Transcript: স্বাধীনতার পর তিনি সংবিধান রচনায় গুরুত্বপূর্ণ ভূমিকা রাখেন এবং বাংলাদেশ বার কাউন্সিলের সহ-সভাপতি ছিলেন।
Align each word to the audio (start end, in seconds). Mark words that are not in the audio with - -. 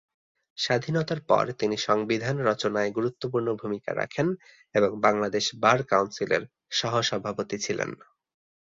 স্বাধীনতার 0.57 1.19
পর 1.21 1.45
তিনি 1.59 1.75
সংবিধান 1.87 2.35
রচনায় 2.41 2.91
গুরুত্বপূর্ণ 2.91 3.47
ভূমিকা 3.55 3.91
রাখেন 3.95 4.27
এবং 4.75 4.91
বাংলাদেশ 5.01 5.45
বার 5.63 5.79
কাউন্সিলের 5.83 6.43
সহ-সভাপতি 6.71 7.57
ছিলেন। 7.59 7.89